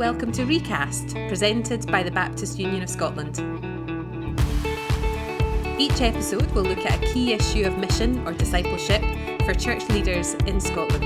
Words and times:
welcome 0.00 0.32
to 0.32 0.46
Recast, 0.46 1.14
presented 1.28 1.86
by 1.92 2.02
the 2.02 2.10
Baptist 2.10 2.58
Union 2.58 2.82
of 2.82 2.88
Scotland. 2.88 3.38
Each 5.78 6.00
episode 6.00 6.50
will 6.52 6.62
look 6.62 6.86
at 6.86 7.02
a 7.02 7.12
key 7.12 7.34
issue 7.34 7.66
of 7.66 7.76
mission 7.76 8.26
or 8.26 8.32
discipleship 8.32 9.02
for 9.44 9.52
church 9.52 9.86
leaders 9.90 10.32
in 10.46 10.58
Scotland. 10.58 11.04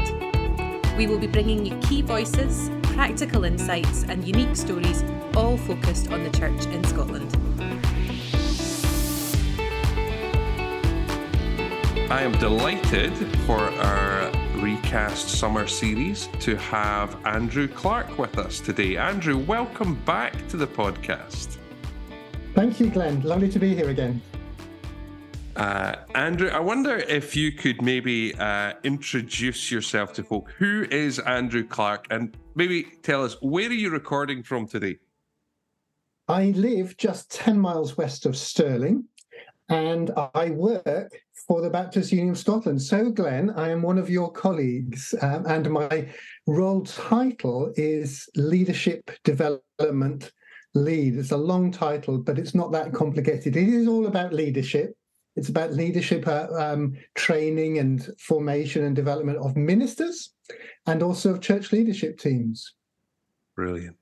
We 0.97 1.09
will 1.09 1.19
be 1.19 1.27
bringing 1.27 1.67
you 1.67 1.77
key 1.79 2.03
voices, 2.03 2.71
practical 2.85 3.43
insights, 3.43 4.05
and 4.05 4.25
unique 4.25 4.55
stories, 4.55 5.03
all 5.35 5.57
focused 5.57 6.13
on 6.13 6.23
the 6.23 6.31
church 6.31 6.65
in 6.67 6.85
Scotland. 6.85 7.37
I 12.13 12.23
am 12.23 12.31
delighted 12.39 13.13
for 13.45 13.59
our 13.59 14.14
recast 14.95 15.29
summer 15.29 15.67
series 15.67 16.29
to 16.39 16.55
have 16.55 17.17
Andrew 17.27 17.67
Clarke 17.67 18.17
with 18.17 18.39
us 18.39 18.61
today. 18.61 18.97
Andrew, 18.97 19.37
welcome 19.37 19.97
back 20.05 20.47
to 20.47 20.57
the 20.57 20.69
podcast. 20.69 21.57
Thank 22.55 22.79
you, 22.79 22.91
Glenn. 22.91 23.21
Lovely 23.23 23.49
to 23.49 23.59
be 23.59 23.75
here 23.75 23.89
again. 23.89 24.23
Uh, 25.57 25.97
Andrew, 26.15 26.49
I 26.49 26.61
wonder 26.61 26.99
if 26.99 27.35
you 27.35 27.51
could 27.51 27.83
maybe 27.83 28.37
uh, 28.37 28.75
introduce 28.85 29.69
yourself 29.69 30.13
to 30.13 30.23
folk. 30.23 30.53
Who 30.59 30.87
is 30.93 31.19
Andrew 31.19 31.67
Clarke? 31.67 32.07
And 32.11 32.37
maybe 32.55 32.85
tell 33.03 33.25
us 33.25 33.37
where 33.43 33.69
are 33.69 33.73
you 33.73 33.91
recording 33.91 34.45
from 34.45 34.69
today? 34.69 34.99
I 36.29 36.51
live 36.51 36.97
just 36.99 37.33
10 37.33 37.59
miles 37.59 37.97
west 37.97 38.27
of 38.27 38.37
Stirling 38.37 39.07
and 39.69 40.11
I 40.35 40.51
work 40.51 41.11
for 41.49 41.61
the 41.61 41.71
Baptist 41.71 42.13
Union 42.13 42.31
of 42.31 42.39
Scotland. 42.39 42.81
So, 42.83 43.11
Glenn, 43.11 43.51
I 43.51 43.71
am 43.71 43.83
one 43.83 43.99
of 43.99 44.11
your 44.11 44.31
colleagues, 44.31 45.15
um, 45.23 45.47
and 45.47 45.71
my 45.71 46.09
role 46.47 46.83
title 46.85 47.73
is 47.77 48.29
Leadership 48.37 49.11
Development 49.25 50.31
Lead. 50.75 51.17
It's 51.17 51.31
a 51.31 51.37
long 51.37 51.71
title, 51.71 52.19
but 52.19 52.39
it's 52.39 52.55
not 52.55 52.73
that 52.73 52.93
complicated. 52.93 53.57
It 53.57 53.69
is 53.69 53.89
all 53.89 54.07
about 54.07 54.33
leadership. 54.33 54.95
It's 55.37 55.49
about 55.49 55.73
leadership 55.73 56.29
uh, 56.29 56.47
um, 56.57 56.95
training 57.15 57.79
and 57.79 58.09
formation 58.21 58.85
and 58.85 58.95
development 58.95 59.39
of 59.39 59.57
ministers 59.57 60.33
and 60.87 61.03
also 61.03 61.31
of 61.33 61.41
church 61.41 61.73
leadership 61.73 62.19
teams. 62.19 62.75
Brilliant. 63.57 63.97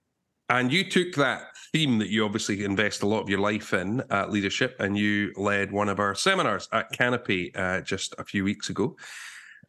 And 0.52 0.70
you 0.70 0.84
took 0.84 1.14
that 1.14 1.44
theme 1.72 1.98
that 1.98 2.10
you 2.10 2.26
obviously 2.26 2.62
invest 2.62 3.02
a 3.02 3.06
lot 3.06 3.22
of 3.22 3.30
your 3.30 3.38
life 3.38 3.72
in, 3.72 4.02
uh, 4.10 4.26
leadership, 4.28 4.76
and 4.80 4.98
you 4.98 5.32
led 5.34 5.72
one 5.72 5.88
of 5.88 5.98
our 5.98 6.14
seminars 6.14 6.68
at 6.72 6.92
Canopy 6.92 7.54
uh, 7.54 7.80
just 7.80 8.14
a 8.18 8.24
few 8.24 8.44
weeks 8.44 8.68
ago. 8.68 8.94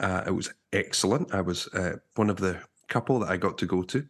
Uh, 0.01 0.23
it 0.27 0.31
was 0.31 0.53
excellent. 0.73 1.33
I 1.33 1.39
was 1.39 1.67
uh, 1.67 1.95
one 2.15 2.29
of 2.29 2.35
the 2.35 2.59
couple 2.89 3.17
that 3.19 3.29
I 3.29 3.37
got 3.37 3.57
to 3.59 3.65
go 3.65 3.81
to. 3.83 4.05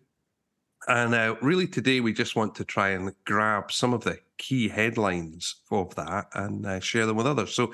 And 0.88 1.14
uh, 1.14 1.36
really, 1.44 1.68
today 1.68 2.00
we 2.00 2.12
just 2.12 2.36
want 2.36 2.56
to 2.56 2.66
try 2.66 2.90
and 2.90 3.14
grab 3.24 3.72
some 3.72 3.94
of 3.94 4.04
the 4.04 4.18
key 4.40 4.68
headlines 4.68 5.62
of 5.70 5.94
that 5.94 6.26
and 6.34 6.66
uh, 6.66 6.80
share 6.80 7.06
them 7.06 7.18
with 7.18 7.28
others. 7.28 7.54
So, 7.54 7.72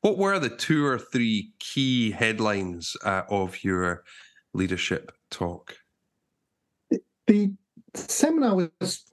what 0.00 0.16
were 0.16 0.38
the 0.38 0.48
two 0.48 0.86
or 0.86 0.98
three 0.98 1.52
key 1.58 2.12
headlines 2.12 2.96
of 3.04 3.62
your 3.62 4.04
leadership 4.54 5.12
talk? 5.30 5.76
The 7.26 7.52
seminar 8.06 8.70
was 8.80 9.04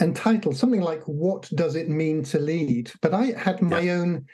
entitled 0.00 0.56
something 0.56 0.82
like 0.82 1.02
"What 1.04 1.48
Does 1.54 1.74
It 1.74 1.88
Mean 1.88 2.22
to 2.24 2.38
Lead?" 2.38 2.92
But 3.02 3.14
I 3.14 3.26
had 3.38 3.62
my 3.62 3.80
yeah. 3.80 3.94
own 3.94 4.26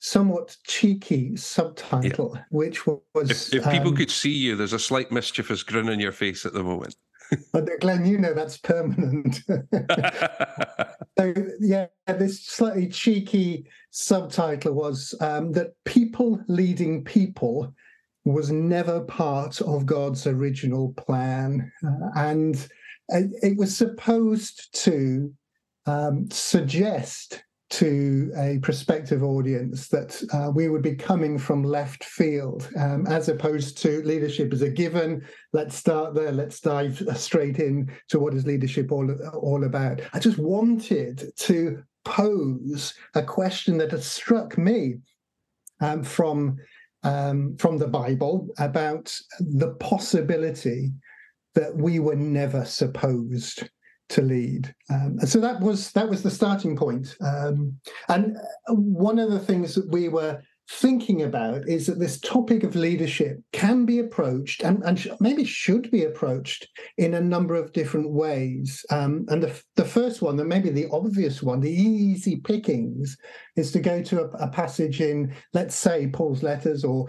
somewhat 0.00 0.56
cheeky 0.66 1.36
subtitle, 1.36 2.32
yeah. 2.34 2.42
which 2.50 2.86
was. 2.86 3.30
If, 3.30 3.54
if 3.54 3.70
people 3.70 3.90
um, 3.90 3.96
could 3.96 4.10
see 4.10 4.32
you, 4.32 4.56
there's 4.56 4.72
a 4.72 4.78
slight 4.78 5.12
mischievous 5.12 5.62
grin 5.62 5.88
on 5.88 6.00
your 6.00 6.12
face 6.12 6.44
at 6.44 6.52
the 6.52 6.62
moment. 6.62 6.96
but 7.52 7.68
Glenn, 7.80 8.06
you 8.06 8.18
know 8.18 8.34
that's 8.34 8.58
permanent. 8.58 9.40
so 11.18 11.34
yeah, 11.60 11.86
this 12.06 12.44
slightly 12.44 12.88
cheeky 12.88 13.66
subtitle 13.90 14.74
was 14.74 15.14
um, 15.20 15.52
that 15.52 15.74
people 15.84 16.40
leading 16.48 17.04
people 17.04 17.72
was 18.24 18.50
never 18.50 19.00
part 19.02 19.60
of 19.62 19.86
God's 19.86 20.26
original 20.26 20.92
plan, 20.94 21.70
uh, 21.86 22.10
and 22.16 22.68
it 23.10 23.56
was 23.56 23.76
supposed 23.76 24.72
to 24.84 25.32
um, 25.86 26.30
suggest 26.30 27.42
to 27.70 28.32
a 28.36 28.58
prospective 28.62 29.22
audience 29.22 29.86
that 29.88 30.20
uh, 30.32 30.50
we 30.52 30.68
would 30.68 30.82
be 30.82 30.94
coming 30.96 31.38
from 31.38 31.62
left 31.62 32.02
field 32.02 32.68
um, 32.76 33.06
as 33.06 33.28
opposed 33.28 33.78
to 33.78 34.02
leadership 34.02 34.52
as 34.52 34.62
a 34.62 34.68
given. 34.68 35.24
Let's 35.52 35.76
start 35.76 36.14
there. 36.14 36.32
Let's 36.32 36.60
dive 36.60 37.00
straight 37.14 37.60
in 37.60 37.92
to 38.08 38.18
what 38.18 38.34
is 38.34 38.44
leadership 38.44 38.90
all, 38.90 39.08
all 39.34 39.64
about. 39.64 40.00
I 40.12 40.18
just 40.18 40.38
wanted 40.38 41.32
to 41.36 41.82
pose 42.04 42.94
a 43.14 43.22
question 43.22 43.78
that 43.78 43.92
has 43.92 44.04
struck 44.04 44.58
me 44.58 44.96
um, 45.80 46.02
from 46.02 46.58
um, 47.02 47.56
from 47.56 47.78
the 47.78 47.88
Bible 47.88 48.48
about 48.58 49.16
the 49.38 49.70
possibility 49.80 50.90
that 51.54 51.76
we 51.76 51.98
were 51.98 52.16
never 52.16 52.64
supposed 52.64 53.68
to 54.10 54.22
lead. 54.22 54.74
Um, 54.90 55.18
so 55.20 55.40
that 55.40 55.60
was 55.60 55.92
that 55.92 56.08
was 56.08 56.22
the 56.22 56.30
starting 56.30 56.76
point. 56.76 57.16
Um, 57.20 57.78
and 58.08 58.36
one 58.68 59.18
of 59.18 59.30
the 59.30 59.38
things 59.38 59.74
that 59.74 59.90
we 59.90 60.08
were 60.08 60.42
thinking 60.70 61.22
about 61.22 61.68
is 61.68 61.86
that 61.86 61.98
this 61.98 62.20
topic 62.20 62.62
of 62.62 62.76
leadership 62.76 63.38
can 63.52 63.84
be 63.84 63.98
approached 63.98 64.62
and, 64.62 64.82
and 64.84 65.10
maybe 65.18 65.44
should 65.44 65.90
be 65.90 66.04
approached 66.04 66.68
in 66.96 67.14
a 67.14 67.20
number 67.20 67.56
of 67.56 67.72
different 67.72 68.08
ways. 68.10 68.84
Um, 68.90 69.26
and 69.28 69.42
the, 69.42 69.62
the 69.74 69.84
first 69.84 70.22
one, 70.22 70.38
and 70.38 70.48
maybe 70.48 70.70
the 70.70 70.86
obvious 70.92 71.42
one, 71.42 71.58
the 71.58 71.72
easy 71.72 72.36
pickings, 72.36 73.16
is 73.56 73.72
to 73.72 73.80
go 73.80 74.00
to 74.02 74.22
a, 74.22 74.28
a 74.44 74.48
passage 74.48 75.00
in, 75.00 75.34
let's 75.54 75.74
say, 75.74 76.06
Paul's 76.06 76.44
letters 76.44 76.84
or 76.84 77.06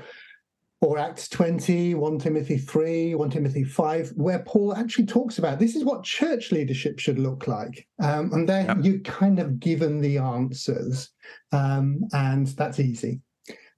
or 0.82 0.98
Acts 0.98 1.30
20, 1.30 1.94
1 1.94 2.20
Timothy 2.20 2.58
3, 2.58 3.14
1 3.14 3.30
Timothy 3.30 3.64
5, 3.64 4.14
where 4.16 4.40
Paul 4.40 4.76
actually 4.76 5.06
talks 5.06 5.38
about 5.38 5.60
this 5.60 5.76
is 5.76 5.86
what 5.86 6.04
church 6.04 6.52
leadership 6.52 6.98
should 6.98 7.20
look 7.20 7.48
like. 7.48 7.88
Um, 8.02 8.34
and 8.34 8.50
there 8.50 8.66
yep. 8.66 8.78
you 8.82 9.00
kind 9.02 9.40
of 9.40 9.60
given 9.60 10.02
the 10.02 10.18
answers, 10.18 11.12
um, 11.52 12.02
and 12.14 12.48
that's 12.48 12.80
easy. 12.80 13.22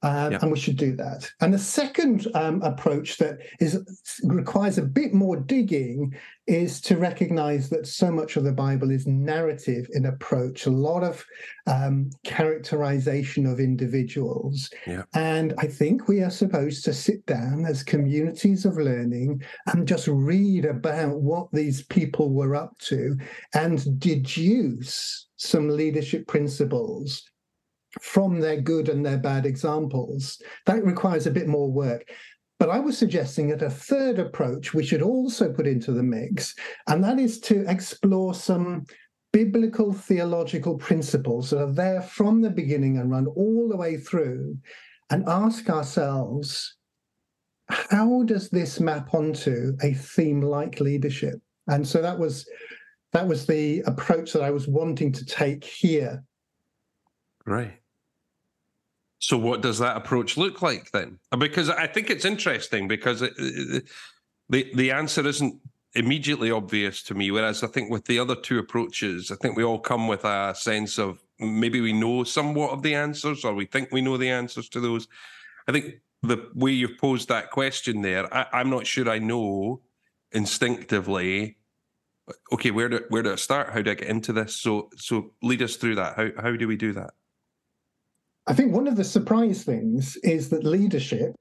Um, 0.03 0.33
And 0.41 0.51
we 0.51 0.59
should 0.59 0.77
do 0.77 0.95
that. 0.97 1.31
And 1.41 1.53
the 1.53 1.59
second 1.59 2.27
um, 2.35 2.61
approach 2.61 3.17
that 3.17 3.37
is 3.59 3.79
requires 4.23 4.77
a 4.77 4.83
bit 4.83 5.13
more 5.13 5.37
digging 5.39 6.13
is 6.45 6.81
to 6.81 6.97
recognize 6.97 7.69
that 7.69 7.87
so 7.87 8.11
much 8.11 8.35
of 8.35 8.43
the 8.43 8.51
Bible 8.51 8.91
is 8.91 9.07
narrative 9.07 9.87
in 9.93 10.07
approach, 10.07 10.65
a 10.65 10.69
lot 10.69 11.03
of 11.03 11.25
um, 11.67 12.09
characterization 12.25 13.45
of 13.45 13.61
individuals. 13.61 14.69
Yeah. 14.85 15.03
And 15.13 15.53
I 15.57 15.67
think 15.67 16.07
we 16.07 16.21
are 16.21 16.29
supposed 16.29 16.83
to 16.85 16.93
sit 16.93 17.25
down 17.25 17.65
as 17.65 17.81
communities 17.81 18.65
of 18.65 18.77
learning 18.77 19.41
and 19.67 19.87
just 19.87 20.07
read 20.09 20.65
about 20.65 21.21
what 21.21 21.47
these 21.53 21.83
people 21.83 22.33
were 22.33 22.55
up 22.55 22.77
to 22.79 23.17
and 23.53 23.99
deduce 23.99 25.27
some 25.37 25.69
leadership 25.69 26.27
principles 26.27 27.23
from 28.01 28.39
their 28.39 28.59
good 28.59 28.89
and 28.89 29.05
their 29.05 29.17
bad 29.17 29.45
examples. 29.45 30.41
That 30.65 30.83
requires 30.83 31.27
a 31.27 31.31
bit 31.31 31.47
more 31.47 31.71
work. 31.71 32.09
But 32.59 32.69
I 32.69 32.79
was 32.79 32.97
suggesting 32.97 33.49
that 33.49 33.61
a 33.61 33.69
third 33.69 34.19
approach 34.19 34.73
we 34.73 34.85
should 34.85 35.01
also 35.01 35.51
put 35.51 35.67
into 35.67 35.91
the 35.91 36.03
mix, 36.03 36.55
and 36.87 37.03
that 37.03 37.19
is 37.19 37.39
to 37.41 37.69
explore 37.69 38.33
some 38.33 38.85
biblical 39.33 39.91
theological 39.91 40.77
principles 40.77 41.49
that 41.49 41.61
are 41.61 41.73
there 41.73 42.01
from 42.01 42.41
the 42.41 42.51
beginning 42.51 42.99
and 42.99 43.11
run 43.11 43.27
all 43.27 43.67
the 43.67 43.75
way 43.75 43.97
through, 43.97 44.57
and 45.09 45.27
ask 45.27 45.69
ourselves, 45.69 46.77
how 47.69 48.23
does 48.23 48.49
this 48.49 48.79
map 48.79 49.13
onto 49.13 49.75
a 49.81 49.93
theme 49.93 50.41
like 50.41 50.79
leadership? 50.79 51.35
And 51.67 51.87
so 51.87 52.01
that 52.01 52.17
was 52.17 52.47
that 53.11 53.27
was 53.27 53.45
the 53.45 53.81
approach 53.81 54.33
that 54.33 54.41
I 54.41 54.51
was 54.51 54.67
wanting 54.67 55.11
to 55.13 55.25
take 55.25 55.63
here. 55.63 56.23
Right. 57.45 57.73
So, 59.23 59.37
what 59.37 59.61
does 59.61 59.79
that 59.79 59.95
approach 59.95 60.35
look 60.35 60.61
like 60.61 60.91
then? 60.91 61.17
Because 61.39 61.69
I 61.69 61.87
think 61.87 62.09
it's 62.09 62.25
interesting 62.25 62.89
because 62.89 63.21
it, 63.21 63.33
the 64.49 64.69
the 64.75 64.91
answer 64.91 65.25
isn't 65.25 65.61
immediately 65.95 66.51
obvious 66.51 67.01
to 67.03 67.13
me. 67.15 67.31
Whereas 67.31 67.63
I 67.63 67.67
think 67.67 67.89
with 67.89 68.03
the 68.03 68.19
other 68.19 68.35
two 68.35 68.59
approaches, 68.59 69.31
I 69.31 69.35
think 69.35 69.55
we 69.55 69.63
all 69.63 69.79
come 69.79 70.09
with 70.09 70.25
a 70.25 70.53
sense 70.53 70.99
of 70.99 71.23
maybe 71.39 71.79
we 71.79 71.93
know 71.93 72.25
somewhat 72.25 72.71
of 72.71 72.83
the 72.83 72.95
answers, 72.95 73.45
or 73.45 73.53
we 73.53 73.65
think 73.65 73.93
we 73.93 74.01
know 74.01 74.17
the 74.17 74.29
answers 74.29 74.67
to 74.67 74.81
those. 74.81 75.07
I 75.69 75.71
think 75.71 76.01
the 76.21 76.49
way 76.53 76.71
you've 76.71 76.97
posed 76.97 77.29
that 77.29 77.49
question 77.49 78.01
there, 78.01 78.25
I, 78.33 78.47
I'm 78.51 78.69
not 78.69 78.85
sure 78.85 79.09
I 79.09 79.19
know 79.19 79.79
instinctively 80.33 81.55
okay 82.51 82.71
where 82.71 82.89
do 82.89 82.99
where 83.07 83.23
do 83.23 83.31
I 83.31 83.35
start 83.35 83.69
how 83.71 83.81
do 83.81 83.91
I 83.91 83.93
get 83.93 84.07
into 84.09 84.33
this 84.33 84.55
so 84.55 84.89
so 84.97 85.31
lead 85.41 85.61
us 85.61 85.75
through 85.75 85.95
that 85.95 86.15
how 86.15 86.29
how 86.41 86.55
do 86.55 86.67
we 86.67 86.77
do 86.77 86.91
that 86.93 87.11
I 88.45 88.53
think 88.53 88.73
one 88.73 88.87
of 88.87 88.95
the 88.95 89.03
surprise 89.03 89.63
things 89.63 90.17
is 90.17 90.49
that 90.49 90.65
leadership 90.65 91.35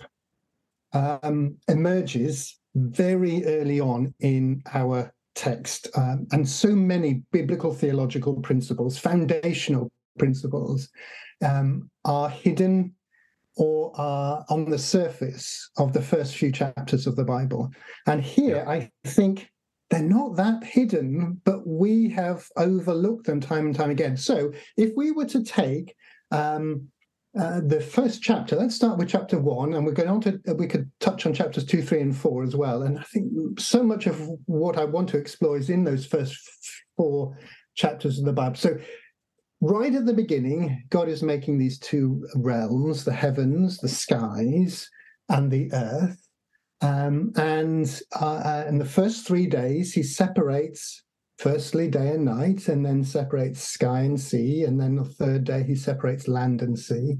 um, 0.92 1.56
emerges 1.68 2.58
very 2.74 3.44
early 3.44 3.80
on 3.80 4.14
in 4.20 4.62
our 4.72 5.12
text 5.34 5.88
um, 5.96 6.26
and 6.32 6.48
so 6.48 6.68
many 6.68 7.22
biblical 7.32 7.72
theological 7.72 8.34
principles, 8.40 8.98
foundational 8.98 9.90
principles, 10.18 10.88
um, 11.44 11.90
are 12.04 12.28
hidden 12.28 12.94
or 13.56 13.92
are 13.96 14.44
on 14.48 14.70
the 14.70 14.78
surface 14.78 15.70
of 15.78 15.92
the 15.92 16.00
first 16.00 16.36
few 16.36 16.52
chapters 16.52 17.06
of 17.06 17.16
the 17.16 17.24
Bible. 17.24 17.70
And 18.06 18.22
here. 18.22 18.64
I 18.66 18.90
think 19.04 19.50
they're 19.90 20.02
not 20.02 20.36
that 20.36 20.64
hidden, 20.64 21.40
but 21.44 21.66
we 21.66 22.08
have 22.10 22.46
overlooked 22.56 23.26
them 23.26 23.40
time 23.40 23.66
and 23.66 23.74
time 23.74 23.90
again. 23.90 24.16
So 24.16 24.52
if 24.76 24.92
we 24.96 25.10
were 25.10 25.26
to 25.26 25.42
take 25.42 25.94
um, 26.32 26.88
uh, 27.38 27.60
the 27.66 27.80
first 27.80 28.22
chapter, 28.22 28.56
let's 28.56 28.74
start 28.74 28.98
with 28.98 29.08
chapter 29.08 29.38
one, 29.38 29.74
and 29.74 29.86
we're 29.86 29.92
going 29.92 30.08
on 30.08 30.20
to, 30.20 30.40
we 30.54 30.66
could 30.66 30.90
touch 31.00 31.24
on 31.24 31.32
chapters 31.32 31.64
two, 31.64 31.82
three, 31.82 32.00
and 32.00 32.16
four 32.16 32.42
as 32.42 32.54
well. 32.54 32.82
And 32.82 32.98
I 32.98 33.02
think 33.04 33.58
so 33.58 33.82
much 33.82 34.06
of 34.06 34.28
what 34.46 34.76
I 34.76 34.84
want 34.84 35.08
to 35.10 35.18
explore 35.18 35.56
is 35.56 35.70
in 35.70 35.84
those 35.84 36.04
first 36.04 36.36
four 36.96 37.38
chapters 37.74 38.18
of 38.18 38.26
the 38.26 38.32
Bible. 38.34 38.56
So 38.56 38.76
right 39.62 39.94
at 39.94 40.04
the 40.04 40.12
beginning, 40.12 40.84
God 40.90 41.08
is 41.08 41.22
making 41.22 41.56
these 41.56 41.78
two 41.78 42.26
realms 42.34 43.04
the 43.04 43.14
heavens, 43.14 43.78
the 43.78 43.88
skies, 43.88 44.90
and 45.28 45.50
the 45.50 45.72
earth. 45.72 46.18
Um, 46.82 47.32
and 47.36 48.02
uh, 48.20 48.24
uh, 48.24 48.64
in 48.68 48.76
the 48.76 48.84
first 48.84 49.26
three 49.26 49.46
days, 49.46 49.94
he 49.94 50.02
separates 50.02 51.02
firstly 51.42 51.88
day 51.88 52.10
and 52.10 52.24
night, 52.24 52.68
and 52.68 52.86
then 52.86 53.02
separates 53.02 53.60
sky 53.62 54.02
and 54.02 54.20
sea. 54.20 54.62
And 54.62 54.80
then 54.80 54.94
the 54.94 55.04
third 55.04 55.42
day, 55.42 55.64
he 55.64 55.74
separates 55.74 56.28
land 56.28 56.62
and 56.62 56.78
sea. 56.78 57.16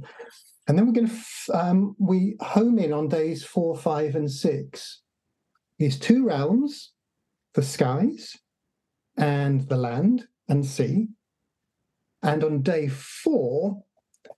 And 0.69 0.78
then 0.78 0.86
we're 0.86 0.92
going 0.92 1.08
to, 1.08 1.12
f- 1.12 1.50
um, 1.52 1.96
we 1.98 2.36
home 2.40 2.78
in 2.78 2.92
on 2.92 3.08
days 3.08 3.44
four, 3.44 3.76
five, 3.76 4.14
and 4.14 4.30
six. 4.30 5.02
These 5.78 5.98
two 5.98 6.24
realms, 6.24 6.92
the 7.54 7.62
skies 7.62 8.38
and 9.16 9.69
the 9.69 9.76
land 9.76 10.28
and 10.48 10.64
sea. 10.64 11.08
And 12.22 12.44
on 12.44 12.62
day 12.62 12.86
four, 12.88 13.82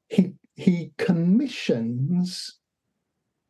he 0.09 0.35
he 0.55 0.93
commissions 0.97 2.59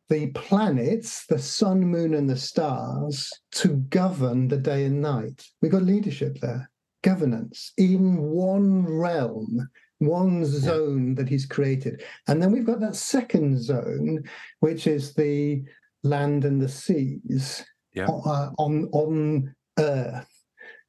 the 0.09 0.27
planets, 0.27 1.25
the 1.25 1.39
sun, 1.39 1.81
moon, 1.81 2.13
and 2.13 2.29
the 2.29 2.37
stars 2.37 3.31
to 3.51 3.69
govern 3.89 4.47
the 4.47 4.57
day 4.57 4.85
and 4.85 5.01
night. 5.01 5.45
We've 5.61 5.71
got 5.71 5.83
leadership 5.83 6.39
there, 6.41 6.69
governance 7.03 7.73
in 7.77 8.17
one 8.17 8.85
realm, 8.85 9.67
one 9.99 10.45
zone 10.45 11.15
that 11.15 11.29
he's 11.29 11.45
created. 11.45 12.03
And 12.27 12.41
then 12.41 12.51
we've 12.51 12.65
got 12.65 12.79
that 12.81 12.95
second 12.95 13.61
zone, 13.61 14.23
which 14.59 14.87
is 14.87 15.13
the 15.13 15.63
land 16.03 16.45
and 16.45 16.61
the 16.61 16.69
seas 16.69 17.65
yeah. 17.93 18.05
uh, 18.05 18.51
on, 18.57 18.89
on 18.91 19.55
earth. 19.79 20.31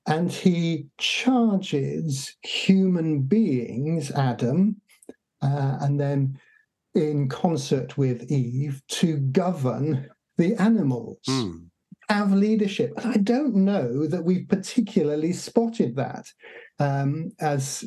And 0.08 0.30
he 0.30 0.86
charges 0.98 2.36
human 2.42 3.22
beings, 3.22 4.12
Adam, 4.12 4.80
uh, 5.42 5.78
and 5.80 5.98
then 5.98 6.38
in 6.96 7.28
concert 7.28 7.96
with 7.96 8.30
Eve 8.30 8.82
to 8.88 9.18
govern 9.18 10.08
the 10.38 10.54
animals, 10.54 11.18
mm. 11.28 11.66
have 12.08 12.32
leadership. 12.32 12.92
And 12.96 13.12
I 13.12 13.16
don't 13.18 13.54
know 13.54 14.06
that 14.06 14.24
we've 14.24 14.48
particularly 14.48 15.32
spotted 15.32 15.96
that 15.96 16.26
um, 16.78 17.32
as 17.40 17.84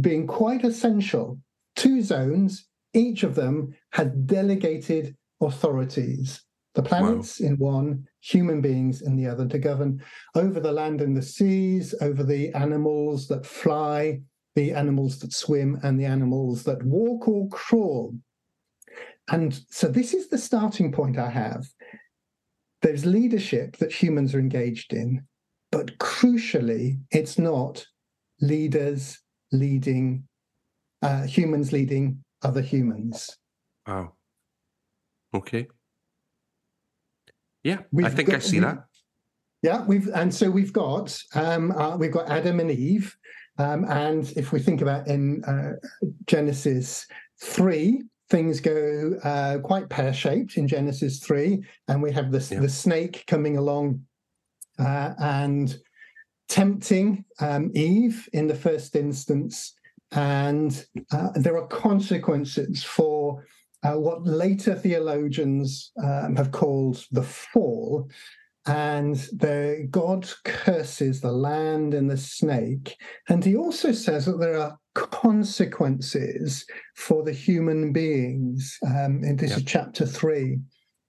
being 0.00 0.26
quite 0.26 0.64
essential. 0.64 1.38
Two 1.76 2.02
zones, 2.02 2.66
each 2.94 3.22
of 3.22 3.34
them 3.34 3.74
had 3.92 4.26
delegated 4.26 5.16
authorities. 5.40 6.42
The 6.74 6.82
planets 6.82 7.40
wow. 7.40 7.46
in 7.46 7.56
one, 7.58 8.06
human 8.20 8.60
beings 8.60 9.02
in 9.02 9.16
the 9.16 9.26
other, 9.26 9.46
to 9.48 9.58
govern 9.58 10.02
over 10.34 10.60
the 10.60 10.72
land 10.72 11.00
and 11.00 11.16
the 11.16 11.22
seas, 11.22 11.94
over 12.00 12.22
the 12.22 12.52
animals 12.54 13.26
that 13.28 13.46
fly, 13.46 14.20
the 14.54 14.72
animals 14.72 15.18
that 15.20 15.32
swim, 15.32 15.78
and 15.82 15.98
the 15.98 16.04
animals 16.04 16.64
that 16.64 16.82
walk 16.84 17.26
or 17.26 17.48
crawl. 17.48 18.14
And 19.30 19.60
so 19.70 19.88
this 19.88 20.14
is 20.14 20.28
the 20.28 20.38
starting 20.38 20.92
point 20.92 21.18
I 21.18 21.30
have. 21.30 21.66
There's 22.82 23.04
leadership 23.04 23.76
that 23.78 23.92
humans 23.92 24.34
are 24.34 24.38
engaged 24.38 24.92
in, 24.92 25.24
but 25.70 25.98
crucially, 25.98 27.00
it's 27.10 27.38
not 27.38 27.84
leaders 28.40 29.18
leading 29.52 30.24
uh, 31.02 31.22
humans 31.22 31.72
leading 31.72 32.24
other 32.42 32.60
humans. 32.60 33.36
Wow. 33.86 34.12
Okay. 35.34 35.66
Yeah, 37.64 37.78
we've 37.92 38.06
I 38.06 38.10
think 38.10 38.28
got, 38.28 38.36
I 38.36 38.38
see 38.40 38.60
that. 38.60 38.84
Yeah, 39.62 39.84
we've 39.84 40.08
and 40.14 40.32
so 40.32 40.50
we've 40.50 40.72
got 40.72 41.18
um, 41.34 41.72
uh, 41.72 41.96
we've 41.96 42.12
got 42.12 42.30
Adam 42.30 42.60
and 42.60 42.70
Eve, 42.70 43.16
um, 43.58 43.84
and 43.90 44.30
if 44.36 44.52
we 44.52 44.60
think 44.60 44.80
about 44.80 45.08
in 45.08 45.44
uh, 45.44 45.72
Genesis 46.26 47.06
three, 47.42 48.02
things 48.30 48.60
go 48.60 49.18
uh, 49.24 49.58
quite 49.58 49.88
pear 49.88 50.12
shaped 50.12 50.56
in 50.56 50.68
Genesis 50.68 51.20
3, 51.20 51.62
and 51.88 52.02
we 52.02 52.12
have 52.12 52.30
this, 52.30 52.50
yeah. 52.50 52.60
the 52.60 52.68
snake 52.68 53.24
coming 53.26 53.56
along 53.56 54.02
uh, 54.78 55.14
and 55.18 55.78
tempting 56.48 57.24
um, 57.40 57.70
Eve 57.74 58.28
in 58.32 58.46
the 58.46 58.54
first 58.54 58.96
instance. 58.96 59.74
And 60.12 60.86
uh, 61.12 61.30
there 61.34 61.56
are 61.58 61.66
consequences 61.66 62.82
for 62.82 63.44
uh, 63.82 63.94
what 63.94 64.26
later 64.26 64.74
theologians 64.74 65.92
um, 66.02 66.34
have 66.36 66.50
called 66.50 67.04
the 67.12 67.22
fall 67.22 68.08
and 68.66 69.16
the 69.32 69.88
God 69.90 70.28
curses 70.44 71.20
the 71.20 71.32
land 71.32 71.94
and 71.94 72.10
the 72.10 72.18
snake. 72.18 72.96
And 73.28 73.44
he 73.44 73.56
also 73.56 73.92
says 73.92 74.26
that 74.26 74.38
there 74.38 74.58
are 74.58 74.78
consequences 75.06 76.66
for 76.94 77.22
the 77.22 77.32
human 77.32 77.92
beings. 77.92 78.78
Um, 78.86 79.22
and 79.24 79.38
this 79.38 79.56
is 79.56 79.64
chapter 79.64 80.06
three. 80.06 80.58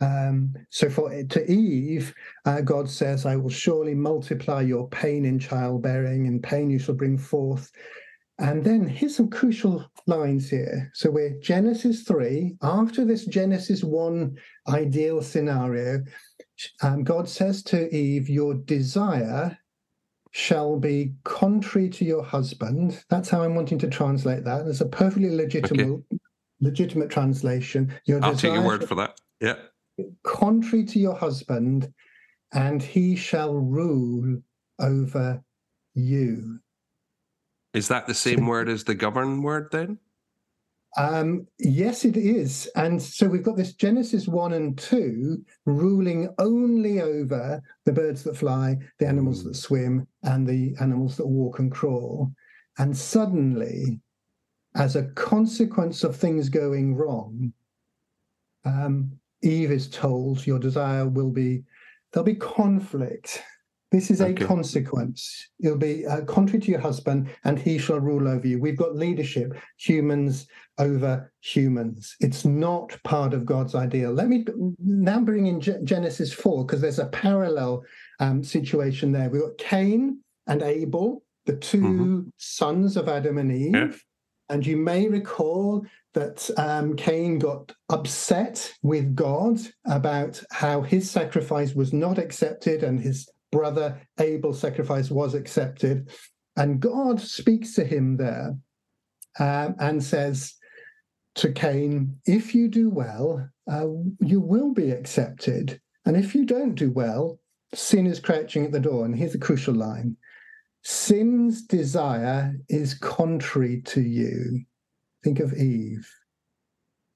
Um, 0.01 0.53
so 0.69 0.89
for 0.89 1.09
to 1.23 1.51
Eve, 1.51 2.13
uh, 2.45 2.61
God 2.61 2.89
says, 2.89 3.25
"I 3.25 3.35
will 3.35 3.49
surely 3.49 3.95
multiply 3.95 4.61
your 4.61 4.87
pain 4.89 5.25
in 5.25 5.39
childbearing, 5.39 6.27
and 6.27 6.41
pain 6.41 6.69
you 6.69 6.79
shall 6.79 6.95
bring 6.95 7.17
forth." 7.17 7.69
And 8.39 8.63
then 8.63 8.87
here's 8.87 9.17
some 9.17 9.29
crucial 9.29 9.85
lines 10.07 10.49
here. 10.49 10.89
So 10.93 11.11
we're 11.11 11.37
Genesis 11.41 12.03
3. 12.03 12.55
After 12.61 13.03
this 13.03 13.25
Genesis 13.25 13.83
1 13.83 14.37
ideal 14.69 15.21
scenario, 15.21 16.01
um, 16.81 17.03
God 17.03 17.27
says 17.27 17.61
to 17.63 17.93
Eve, 17.93 18.29
Your 18.29 18.53
desire 18.53 19.57
shall 20.31 20.77
be 20.77 21.13
contrary 21.23 21.89
to 21.89 22.05
your 22.05 22.23
husband. 22.23 23.03
That's 23.09 23.29
how 23.29 23.43
I'm 23.43 23.55
wanting 23.55 23.79
to 23.79 23.87
translate 23.87 24.43
that. 24.45 24.67
It's 24.67 24.81
a 24.81 24.85
perfectly 24.85 25.35
legitimate 25.35 25.87
okay. 25.87 26.19
legitimate 26.61 27.09
translation. 27.09 27.93
Your 28.05 28.23
I'll 28.23 28.35
take 28.35 28.53
your 28.53 28.65
word 28.65 28.87
for 28.87 28.95
that. 28.95 29.19
Yeah. 29.39 29.55
Contrary 30.23 30.85
to 30.85 30.99
your 30.99 31.15
husband, 31.15 31.91
and 32.53 32.81
he 32.81 33.15
shall 33.15 33.53
rule 33.53 34.41
over 34.79 35.43
you. 35.93 36.59
Is 37.73 37.87
that 37.89 38.07
the 38.07 38.13
same 38.13 38.47
word 38.47 38.69
as 38.69 38.83
the 38.83 38.95
govern 38.95 39.43
word 39.43 39.69
then? 39.71 39.99
Um, 40.97 41.47
yes, 41.59 42.03
it 42.03 42.17
is. 42.17 42.67
And 42.75 43.01
so 43.01 43.27
we've 43.27 43.43
got 43.43 43.57
this 43.57 43.73
Genesis 43.73 44.27
1 44.27 44.53
and 44.53 44.77
2 44.77 45.43
ruling 45.65 46.33
only 46.39 47.01
over 47.01 47.61
the 47.85 47.93
birds 47.93 48.23
that 48.23 48.37
fly, 48.37 48.77
the 48.97 49.07
animals 49.07 49.43
that 49.43 49.51
mm. 49.51 49.55
swim, 49.55 50.07
and 50.23 50.47
the 50.47 50.75
animals 50.81 51.15
that 51.17 51.27
walk 51.27 51.59
and 51.59 51.71
crawl. 51.71 52.31
And 52.79 52.95
suddenly, 52.95 53.99
as 54.75 54.95
a 54.95 55.07
consequence 55.09 56.03
of 56.03 56.15
things 56.15 56.49
going 56.49 56.95
wrong, 56.95 57.53
um, 58.65 59.11
Eve 59.41 59.71
is 59.71 59.89
told 59.89 60.45
your 60.45 60.59
desire 60.59 61.07
will 61.07 61.31
be, 61.31 61.63
there'll 62.11 62.25
be 62.25 62.35
conflict 62.35 63.43
this 63.91 64.11
is 64.11 64.21
a 64.21 64.33
consequence. 64.33 65.49
It'll 65.59 65.77
be 65.77 66.05
uh, 66.05 66.21
contrary 66.21 66.59
to 66.59 66.71
your 66.71 66.79
husband, 66.79 67.29
and 67.43 67.57
he 67.57 67.79
shall 67.79 67.99
rule 67.99 68.27
over 68.27 68.45
you. 68.45 68.59
We've 68.59 68.77
got 68.77 68.95
leadership, 68.95 69.57
humans 69.77 70.47
over 70.77 71.31
humans. 71.41 72.15
It's 72.19 72.45
not 72.45 72.95
part 73.03 73.33
of 73.33 73.45
God's 73.45 73.73
ideal. 73.73 74.11
Let 74.11 74.27
me 74.27 74.45
now 74.77 75.21
bring 75.21 75.47
in 75.47 75.59
G- 75.59 75.73
Genesis 75.83 76.31
4, 76.31 76.65
because 76.65 76.81
there's 76.81 76.99
a 76.99 77.07
parallel 77.07 77.83
um, 78.19 78.43
situation 78.43 79.11
there. 79.11 79.29
We've 79.29 79.41
got 79.41 79.57
Cain 79.57 80.19
and 80.45 80.61
Abel, 80.61 81.23
the 81.47 81.55
2 81.55 81.77
mm-hmm. 81.77 82.19
sons 82.37 82.95
of 82.95 83.09
Adam 83.09 83.39
and 83.39 83.51
Eve. 83.51 83.73
Yeah. 83.73 83.91
And 84.51 84.65
you 84.65 84.77
may 84.77 85.07
recall 85.07 85.85
that 86.13 86.49
um, 86.57 86.95
Cain 86.95 87.39
got 87.39 87.71
upset 87.89 88.73
with 88.81 89.15
God 89.15 89.59
about 89.85 90.41
how 90.51 90.81
his 90.81 91.09
sacrifice 91.09 91.73
was 91.73 91.93
not 91.93 92.17
accepted 92.17 92.83
and 92.83 92.99
his 92.99 93.29
brother 93.51 93.99
Abel's 94.19 94.59
sacrifice 94.59 95.09
was 95.09 95.33
accepted. 95.33 96.09
And 96.55 96.79
God 96.79 97.21
speaks 97.21 97.73
to 97.75 97.83
him 97.83 98.17
there 98.17 98.55
um, 99.39 99.75
and 99.79 100.03
says 100.03 100.55
to 101.35 101.51
Cain, 101.51 102.17
If 102.25 102.53
you 102.53 102.67
do 102.67 102.89
well, 102.89 103.47
uh, 103.71 103.87
you 104.19 104.41
will 104.41 104.73
be 104.73 104.91
accepted. 104.91 105.79
And 106.05 106.17
if 106.17 106.35
you 106.35 106.45
don't 106.45 106.75
do 106.75 106.91
well, 106.91 107.39
sin 107.73 108.07
is 108.07 108.19
crouching 108.19 108.65
at 108.65 108.71
the 108.71 108.79
door. 108.79 109.05
And 109.05 109.15
here's 109.15 109.35
a 109.35 109.39
crucial 109.39 109.73
line 109.73 110.17
sin's 110.83 111.63
desire 111.63 112.55
is 112.69 112.93
contrary 112.93 113.81
to 113.81 114.01
you. 114.01 114.63
Think 115.23 115.39
of 115.39 115.53
Eve. 115.53 116.09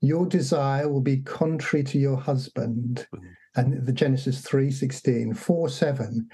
Your 0.02 0.26
desire 0.26 0.90
will 0.90 1.02
be 1.02 1.22
contrary 1.22 1.84
to 1.86 1.98
your 1.98 2.18
husband. 2.18 3.08
Mm-hmm. 3.16 3.28
And 3.56 3.86
the 3.86 3.94
Genesis 3.94 4.42
3 4.42 4.72
16, 4.72 5.34
4 5.34 5.70
7 5.70 6.30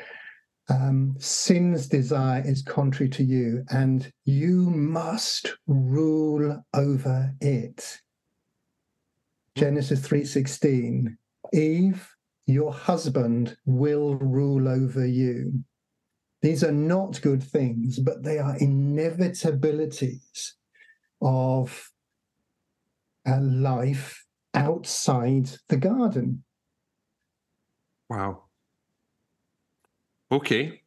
um, 0.70 1.16
sin's 1.18 1.88
desire 1.88 2.44
is 2.46 2.62
contrary 2.62 3.10
to 3.10 3.24
you, 3.24 3.64
and 3.72 4.12
you 4.26 4.70
must 4.70 5.56
rule 5.66 6.64
over 6.76 7.34
it. 7.42 8.00
Genesis 9.56 10.00
3:16 10.08 11.18
Eve 11.52 12.16
your 12.46 12.72
husband 12.72 13.58
will 13.66 14.16
rule 14.16 14.70
over 14.70 15.06
you 15.06 15.64
these 16.42 16.64
are 16.64 16.72
not 16.72 17.22
good 17.22 17.44
things 17.44 18.00
but 18.00 18.24
they 18.24 18.38
are 18.38 18.58
inevitabilities 18.60 20.54
of 21.22 21.92
a 23.26 23.42
life 23.42 24.26
outside 24.54 25.50
the 25.68 25.78
garden 25.78 26.42
wow 28.10 28.44
Okay. 30.32 30.82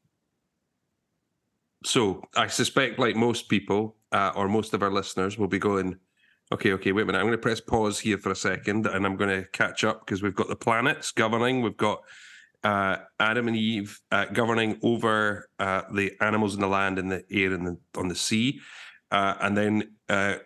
So 1.85 2.23
I 2.37 2.47
suspect, 2.47 2.99
like 2.99 3.17
most 3.17 3.49
people 3.49 3.97
uh, 4.12 4.33
or 4.37 4.49
most 4.49 4.73
of 4.73 4.83
our 4.83 4.91
listeners, 4.91 5.37
will 5.37 5.49
be 5.49 5.59
going, 5.59 5.97
okay, 6.52 6.73
okay, 6.75 6.93
wait 6.93 7.02
a 7.02 7.07
minute. 7.07 7.19
I'm 7.19 7.25
going 7.25 7.33
to 7.33 7.38
press 7.38 7.61
pause 7.61 7.99
here 7.99 8.19
for 8.19 8.31
a 8.31 8.37
second 8.37 8.87
and 8.87 9.05
I'm 9.05 9.17
going 9.17 9.31
to 9.31 9.49
catch 9.49 9.83
up 9.83 10.07
because 10.07 10.23
we've 10.23 10.35
got 10.35 10.49
the 10.49 10.57
planets 10.57 11.11
governing. 11.11 11.61
We've 11.61 11.76
got 11.76 12.02
uh, 12.62 12.99
Adam 13.19 13.49
and 13.49 13.57
Eve 13.57 14.00
uh, 14.12 14.26
governing 14.26 14.79
over 14.83 15.49
uh, 15.59 15.83
the 15.93 16.12
animals 16.21 16.55
in 16.55 16.61
the 16.61 16.69
land 16.69 17.00
and 17.00 17.11
the 17.11 17.25
air 17.33 17.52
and 17.52 17.67
the, 17.67 17.79
on 17.97 18.07
the 18.07 18.14
sea. 18.14 18.61
Uh, 19.11 19.35
and 19.41 19.57
then 19.57 19.97
uh, 20.09 20.37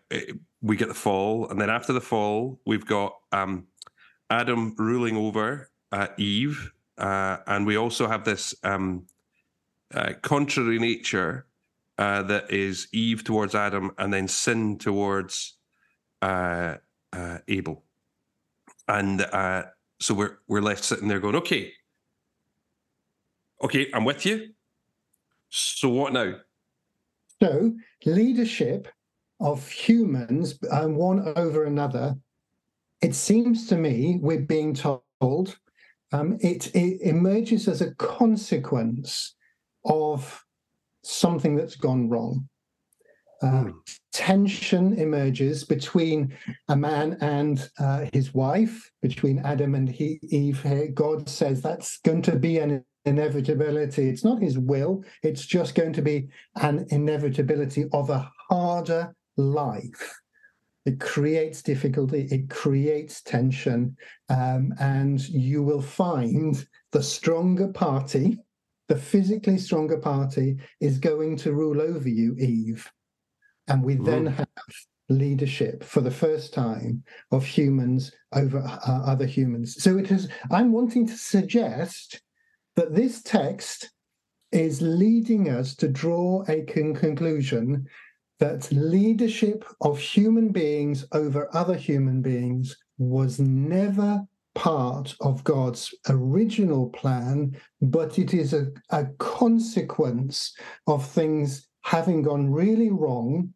we 0.63 0.77
get 0.77 0.89
the 0.89 0.95
fall. 0.95 1.51
And 1.51 1.61
then 1.61 1.69
after 1.69 1.93
the 1.93 2.01
fall, 2.01 2.61
we've 2.65 2.87
got 2.87 3.13
um, 3.31 3.67
Adam 4.31 4.75
ruling 4.79 5.19
over 5.19 5.69
Eve 6.17 6.73
uh, 6.99 7.39
and 7.47 7.67
we 7.67 7.77
also 7.77 8.09
have 8.09 8.25
this 8.25 8.55
um, 8.63 9.07
uh, 9.95 10.15
contrary 10.23 10.79
nature 10.79 11.47
uh, 11.99 12.23
that 12.23 12.51
is 12.51 12.89
Eve 12.93 13.25
towards 13.25 13.55
Adam 13.55 13.93
and 13.99 14.13
then 14.13 14.29
sin 14.29 14.79
towards 14.79 15.55
uh, 16.23 16.77
uh, 17.13 17.39
Abel. 17.49 17.85
And 18.89 19.21
uh, 19.21 19.65
so 20.01 20.15
we're 20.15 20.39
we're 20.49 20.63
left 20.63 20.85
sitting 20.85 21.09
there 21.09 21.21
going, 21.21 21.37
okay, 21.37 21.73
okay, 23.63 23.89
I'm 23.93 24.05
with 24.05 24.25
you. 24.25 24.51
So 25.49 25.89
what 25.89 26.13
now? 26.13 26.35
So 27.43 27.75
leadership 28.05 28.89
of 29.41 29.69
humans 29.69 30.59
um, 30.71 30.97
one 30.97 31.33
over 31.37 31.65
another. 31.65 32.17
It 33.03 33.15
seems 33.15 33.67
to 33.69 33.77
me 33.77 34.19
we're 34.23 34.41
being 34.41 34.73
told 34.75 35.59
um, 36.13 36.39
it, 36.41 36.75
it 36.75 37.01
emerges 37.03 37.69
as 37.69 37.81
a 37.81 37.95
consequence 37.95 39.35
of 39.85 40.45
something 41.05 41.57
that's 41.57 41.77
gone 41.77 42.09
wrong. 42.09 42.49
Uh, 43.43 43.65
mm. 43.65 43.75
Tension 44.13 44.95
emerges 44.95 45.63
between 45.65 46.33
a 46.69 46.77
man 46.77 47.19
and 47.21 47.69
uh, 47.79 48.07
his 48.13 48.33
wife, 48.33 48.91
between 49.03 49.41
Adam 49.41 49.75
and 49.75 49.89
he, 49.89 50.19
Eve. 50.23 50.65
God 50.95 51.29
says 51.29 51.61
that's 51.61 51.99
going 51.99 52.23
to 52.23 52.37
be 52.37 52.59
an 52.59 52.83
inevitability. 53.05 54.09
It's 54.09 54.25
not 54.25 54.41
his 54.41 54.59
will, 54.59 55.05
it's 55.23 55.45
just 55.45 55.75
going 55.75 55.93
to 55.93 56.03
be 56.03 56.29
an 56.57 56.87
inevitability 56.89 57.87
of 57.93 58.11
a 58.11 58.31
harder 58.49 59.15
life. 59.37 60.19
It 60.87 61.01
creates 61.01 61.63
difficulty, 61.63 62.29
it 62.31 62.49
creates 62.49 63.21
tension, 63.21 63.97
um, 64.29 64.73
and 64.79 65.21
you 65.29 65.63
will 65.63 65.83
find 65.83 66.65
the 66.93 67.03
stronger 67.03 67.69
party, 67.69 68.39
the 68.89 68.97
physically 68.97 69.59
stronger 69.59 69.99
party, 69.99 70.59
is 70.81 70.99
going 70.99 71.37
to 71.39 71.53
rule 71.53 71.83
over 71.83 72.09
you, 72.09 72.37
Eve. 72.37 72.89
And 73.67 73.83
we 73.83 73.97
then 73.97 74.27
have 74.27 74.47
leadership 75.09 75.83
for 75.83 76.01
the 76.01 76.11
first 76.11 76.55
time 76.55 77.03
of 77.33 77.45
humans 77.45 78.13
over 78.33 78.59
uh, 78.59 79.03
other 79.05 79.27
humans. 79.27 79.83
So 79.83 79.99
it 79.99 80.13
is, 80.13 80.29
I'm 80.53 80.71
wanting 80.71 81.07
to 81.09 81.17
suggest 81.17 82.23
that 82.77 82.95
this 82.95 83.23
text 83.23 83.91
is 84.53 84.81
leading 84.81 85.51
us 85.51 85.75
to 85.77 85.89
draw 85.89 86.45
a 86.49 86.63
con- 86.63 86.95
conclusion 86.95 87.87
that 88.39 88.71
leadership 88.71 89.65
of 89.81 89.99
human 89.99 90.51
beings 90.51 91.07
over 91.13 91.49
other 91.55 91.77
human 91.77 92.23
beings 92.23 92.77
was 92.99 93.39
never 93.41 94.27
part 94.55 95.15
of 95.21 95.45
God's 95.45 95.95
original 96.09 96.89
plan, 96.91 97.57
but 97.83 98.19
it 98.19 98.33
is 98.35 98.55
a, 98.55 98.69
a 98.91 99.07
consequence 99.19 100.57
of 100.87 101.07
things 101.07 101.69
having 101.83 102.23
gone 102.23 102.51
really 102.51 102.91
wrong, 102.91 103.53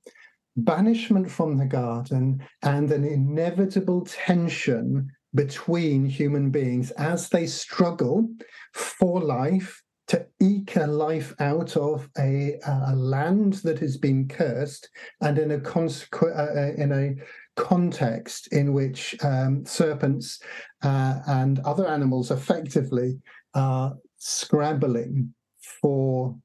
banishment 0.57 1.31
from 1.31 1.57
the 1.57 1.67
garden, 1.67 2.43
and 2.63 2.93
an 2.93 3.05
inevitable 3.05 4.03
tension 4.03 5.11
between 5.35 6.05
human 6.05 6.51
beings 6.51 6.91
as 6.93 7.29
they 7.29 7.47
struggle 7.47 8.29
for 8.75 9.21
life 9.21 9.83
to 10.11 10.26
eke 10.40 10.75
a 10.75 10.88
life 10.88 11.33
out 11.38 11.76
of 11.76 12.09
a, 12.19 12.59
a 12.67 12.97
land 12.97 13.55
that 13.62 13.79
has 13.79 13.97
been 13.97 14.26
cursed 14.26 14.90
and 15.21 15.38
in 15.38 15.52
a 15.52 15.59
consequ- 15.59 16.37
uh, 16.37 16.59
uh, 16.61 16.83
in 16.83 16.90
a 16.90 17.14
context 17.55 18.49
in 18.52 18.73
which 18.73 19.14
um, 19.23 19.64
serpents 19.64 20.43
uh, 20.83 21.21
and 21.29 21.61
other 21.61 21.87
animals 21.87 22.33
effectively 22.33 23.21
are 23.55 23.95
scrabbling 24.17 25.33
for 25.81 26.37